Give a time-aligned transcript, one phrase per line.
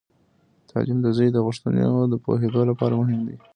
[0.69, 3.37] تعلیم د زوی د غوښتنو د پوهیدو لپاره مهم دی.